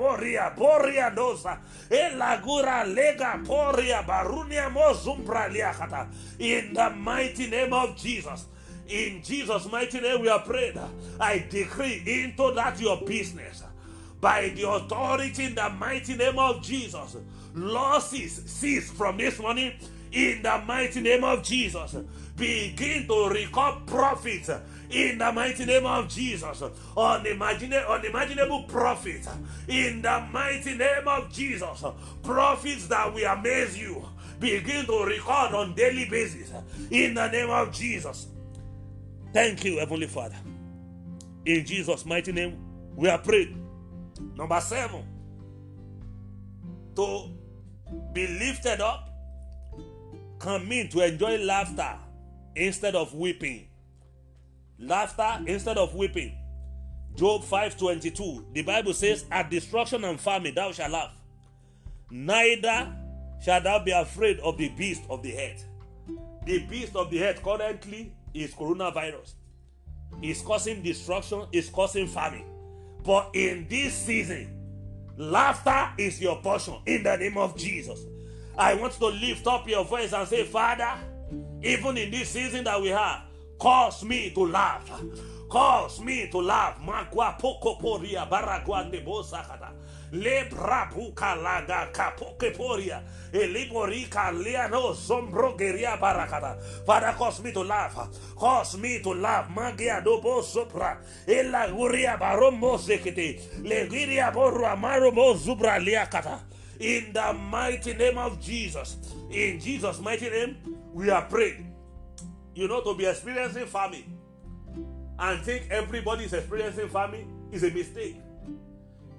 [0.55, 1.59] boria dosa.
[1.89, 6.07] Ela gura lega poria barunia mozumpra liakata.
[6.39, 8.45] In the mighty name of Jesus.
[8.87, 10.79] In Jesus' mighty name we are prayed.
[11.19, 13.63] I decree into that your business
[14.21, 17.17] by the authority in the mighty name of Jesus.
[17.53, 19.73] Losses cease from this morning
[20.11, 21.95] in the mighty name of Jesus.
[22.37, 24.49] Begin to record profits
[24.89, 26.63] in the mighty name of Jesus.
[26.95, 29.27] Unimaginable, unimaginable profit
[29.67, 31.83] in the mighty name of Jesus.
[32.23, 34.05] Profits that will amaze you.
[34.39, 36.51] Begin to record on daily basis
[36.89, 38.27] in the name of Jesus.
[39.33, 40.37] Thank you, Heavenly Father.
[41.45, 42.57] In Jesus' mighty name,
[42.95, 43.55] we are prayed.
[44.35, 45.03] Number seven,
[46.95, 47.29] to
[48.13, 49.09] be lifted up
[50.39, 51.95] come in to enjoy laughter
[52.55, 53.67] instead of weeping.
[54.79, 56.37] Laughter instead of weeping.
[57.15, 58.53] Job 5:22.
[58.53, 61.13] The Bible says, At destruction and famine thou shalt laugh.
[62.09, 62.93] Neither
[63.43, 65.61] shalt thou be afraid of the beast of the head.
[66.45, 69.33] The beast of the head currently is coronavirus.
[70.21, 72.45] It's causing destruction, it's causing famine.
[73.03, 74.60] But in this season,
[75.17, 78.05] laughter is your portion in the name of Jesus.
[78.57, 80.91] I want to lift up your voice and say, Father,
[81.63, 83.21] even in this season that we have,
[83.59, 84.89] cause me to laugh.
[85.49, 86.79] Cause me to laugh.
[90.11, 93.01] Le brabuka laga kapoke poria.
[93.31, 96.61] Eliborika liano sombro geria barakata.
[96.85, 97.95] Father, cause me to laugh.
[98.35, 99.49] Cause me to laugh.
[99.49, 100.97] Magia dobo sopra.
[101.27, 103.39] Ela guria barombo sekete.
[103.63, 106.39] Legiria boru amaro mo zubra liakata.
[106.79, 108.97] In the mighty name of Jesus.
[109.29, 110.57] In Jesus' mighty name,
[110.93, 111.73] we are praying.
[112.53, 114.17] You know, to be experiencing famine
[115.19, 118.17] and think everybody is experiencing famine is a mistake.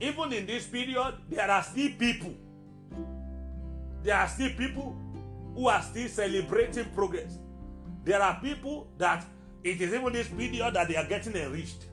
[0.02, 2.34] Even in this period, there are still people.
[4.02, 4.96] There are still people
[5.54, 7.38] who are still celebrating progress.
[8.04, 9.24] There are people that
[9.62, 11.86] it is even this period that they are getting enriched.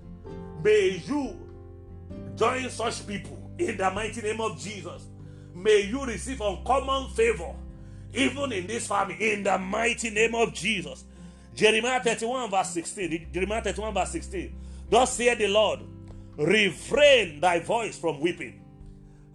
[0.64, 1.38] May you
[2.36, 5.06] join such people in the mighty name of Jesus.
[5.54, 7.54] May you receive uncommon favor
[8.12, 11.04] even in this family in the mighty name of Jesus.
[11.54, 13.28] Jeremiah 31 verse 16.
[13.32, 14.56] Jeremiah 31 verse 16.
[14.90, 15.82] Thus saith the Lord,
[16.40, 18.62] refrain thy voice from weeping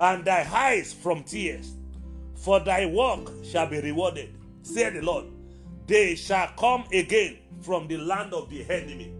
[0.00, 1.74] and thy eyes from tears,
[2.34, 5.26] for thy work shall be rewarded, saith the Lord.
[5.86, 9.12] They shall come again from the land of the enemy.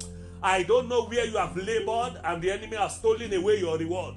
[0.43, 4.15] I don't know where you have labored and the enemy has stolen away your reward.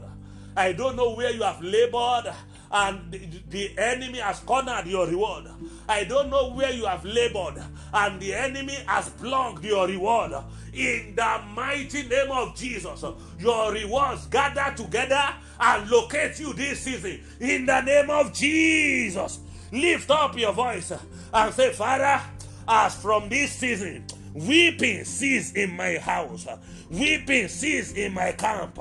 [0.56, 2.34] I don't know where you have labored
[2.72, 5.46] and the, the enemy has cornered your reward.
[5.88, 7.62] I don't know where you have labored
[7.94, 10.34] and the enemy has blocked your reward.
[10.74, 13.04] In the mighty name of Jesus,
[13.40, 17.22] your rewards gather together and locate you this season.
[17.40, 19.40] In the name of Jesus,
[19.72, 20.92] lift up your voice
[21.34, 22.22] and say, Father,
[22.68, 26.48] as from this season, weeping cease in my house,
[26.90, 28.78] weeping cease in my camp,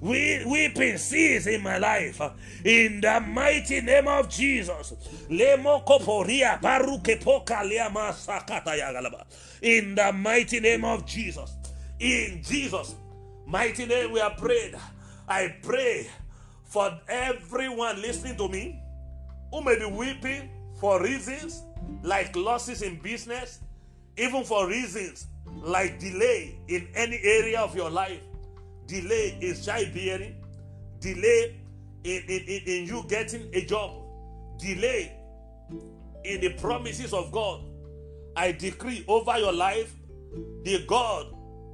[0.00, 2.20] we, weeping cease in my life.
[2.64, 4.94] In the mighty name of Jesus.
[5.28, 5.62] In
[9.94, 11.56] the mighty name of Jesus.
[11.98, 12.94] In Jesus'
[13.46, 14.74] mighty name we are prayed.
[15.28, 16.08] I pray
[16.64, 18.80] for everyone listening to me
[19.52, 20.48] who may be weeping
[20.80, 21.62] for reasons
[22.02, 23.60] like losses in business,
[24.16, 28.20] even for reasons like delay in any area of your life.
[28.90, 30.34] Delay in childbearing,
[30.98, 31.54] delay
[32.02, 34.02] in, in, in, in you getting a job,
[34.58, 35.12] delay
[36.24, 37.62] in the promises of God.
[38.34, 39.94] I decree over your life
[40.64, 41.26] the God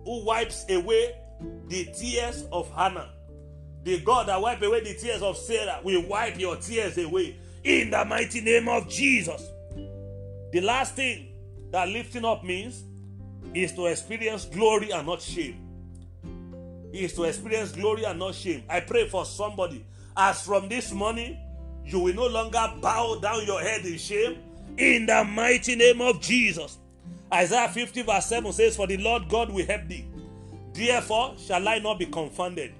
[0.05, 1.17] who wipes away
[1.69, 3.09] the tears of Hannah.
[3.85, 7.93] The God that wiped away the tears of Sarah will wipe your tears away in
[7.93, 9.43] the mighty name of Jesus.
[10.53, 11.33] The last thing
[11.71, 12.85] that lifting up means
[13.55, 15.66] is to experience glory and not shame.
[16.97, 18.63] Is to experience glory and not shame.
[18.69, 19.85] I pray for somebody.
[20.17, 21.39] As from this morning,
[21.85, 24.39] you will no longer bow down your head in shame
[24.79, 26.79] in the mighty name of Jesus.
[27.33, 30.07] Isaiah 50 verse 7 says, For the Lord God will help thee.
[30.73, 32.73] Therefore shall I not be confounded.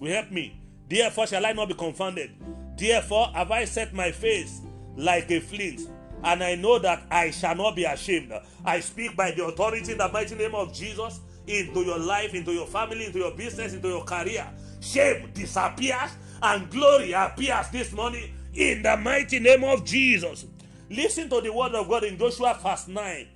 [0.00, 0.60] Will help me.
[0.88, 2.30] Therefore shall I not be confounded.
[2.76, 4.60] Therefore have I set my face
[4.96, 5.82] like a flint,
[6.24, 8.32] and I know that I shall not be ashamed.
[8.64, 12.52] I speak by the authority in the mighty name of Jesus into your life, into
[12.52, 14.46] your family, into your business, into your career.
[14.80, 16.10] Shame disappears
[16.42, 20.46] and glory appears this morning in the mighty name of Jesus.
[20.90, 23.28] Listen to the word of God in Joshua verse 9.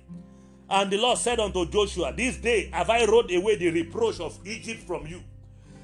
[0.69, 4.39] And the Lord said unto Joshua, This day have I rolled away the reproach of
[4.45, 5.21] Egypt from you.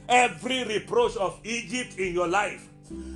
[0.08, 2.66] Every reproach of Egypt in your life,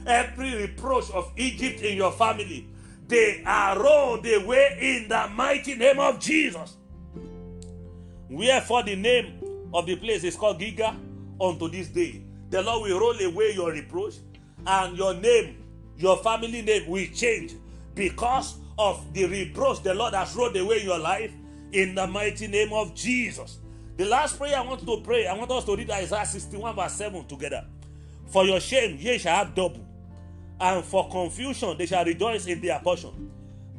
[0.06, 2.68] every reproach of Egypt in your family,
[3.08, 6.76] they are rolled away in the mighty name of Jesus.
[8.32, 9.42] Wherefore the name
[9.74, 10.96] of the place is called Gilgal
[11.40, 12.24] unto this day.
[12.50, 14.16] The Lord will roll away your reproach,
[14.66, 15.58] and your name,
[15.98, 17.54] your family name will change
[17.94, 21.34] because of the reproach the Lord has rolled away your life
[21.74, 23.58] in the mighty name of Jesus.
[23.98, 26.94] The last prayer I want to pray, I want us to read Isaiah 61 verse
[26.94, 27.66] 7 together.
[28.28, 29.86] For your shame ye shall have double,
[30.60, 33.30] and for confusion they shall rejoice in their portion.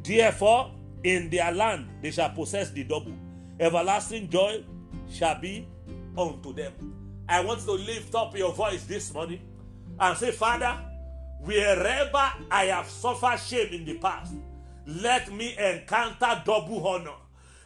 [0.03, 0.73] Therefore,
[1.03, 3.15] in their land they shall possess the double.
[3.63, 4.65] Everlasting joy
[5.09, 5.69] shall be
[6.19, 6.73] unto them.
[7.29, 9.39] I want to lift up your voice this morning
[10.01, 10.77] and say, Father,
[11.45, 14.35] wherever I have suffered shame in the past,
[14.85, 17.13] let me encounter double honor.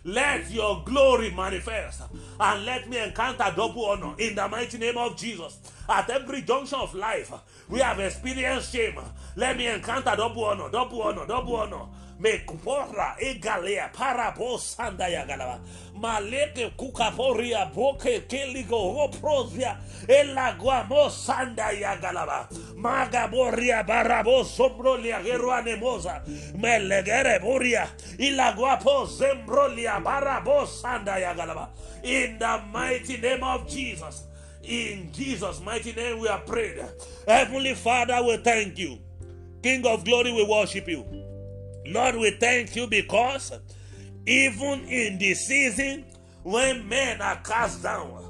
[0.05, 2.03] Let your glory manifest
[2.39, 5.59] and let me encounter double honor in the mighty name of Jesus.
[5.89, 7.33] At every junction of life,
[7.71, 9.01] we have experienced shame.
[9.35, 11.87] Let me encounter double honor, double honor, double honor.
[12.19, 15.61] Me kupora egalea parabo sanda ya galaba.
[16.01, 19.77] Maleke kukaporia boke keligo hoprozia
[20.09, 22.49] elaguamo sanda ya galaba.
[22.77, 26.23] Magaboria barabo sombro liagero anemosa.
[26.59, 27.89] Melegere boria
[28.19, 31.69] ilaguapo zembrolia barabo sanda ya galaba.
[32.03, 34.25] In the mighty name of Jesus.
[34.63, 36.83] In Jesus' mighty name, we are prayed.
[37.29, 38.99] Heavenly Father, we thank you.
[39.63, 41.26] King of glory, we worship you.
[41.89, 43.53] Lord, we thank you because
[44.27, 46.05] even in the season
[46.43, 48.25] when men are cast down,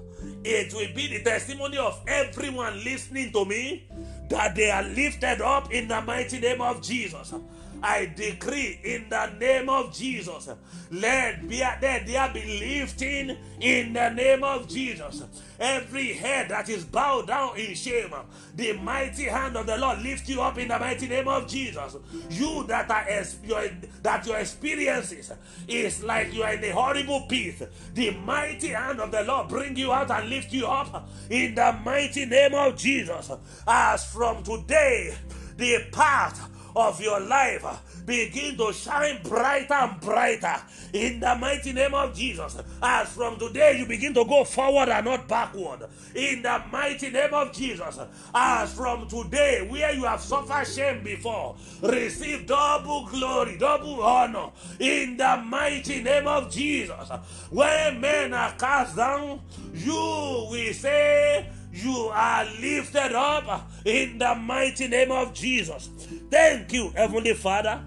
[0.44, 3.88] it will be the testimony of everyone listening to me
[4.28, 7.34] that they are lifted up in the mighty name of Jesus.
[7.82, 10.48] I decree in the name of Jesus,
[10.90, 15.22] let, be, let there be lifting in the name of Jesus.
[15.58, 18.12] Every head that is bowed down in shame,
[18.54, 21.96] the mighty hand of the Lord lift you up in the mighty name of Jesus.
[22.30, 23.06] You that are
[23.44, 23.68] your,
[24.02, 25.32] that your experiences
[25.66, 29.76] is like you are in a horrible pit, the mighty hand of the Lord bring
[29.76, 33.30] you out and lift you up in the mighty name of Jesus.
[33.66, 35.14] As from today,
[35.56, 37.74] the path of your life uh,
[38.04, 40.56] begin to shine brighter and brighter
[40.92, 42.58] in the mighty name of Jesus.
[42.82, 45.80] As from today, you begin to go forward and not backward
[46.14, 47.98] in the mighty name of Jesus.
[48.34, 55.16] As from today, where you have suffered shame before, receive double glory, double honor in
[55.16, 57.08] the mighty name of Jesus.
[57.50, 59.40] When men are cast down,
[59.72, 65.90] you will say, you are lifted up in the mighty name of Jesus.
[66.30, 67.82] Thank you, Heavenly Father.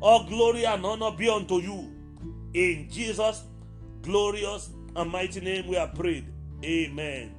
[0.00, 1.90] All glory and honor be unto you.
[2.52, 3.44] In Jesus'
[4.02, 6.26] glorious and mighty name we are prayed.
[6.64, 7.34] Amen.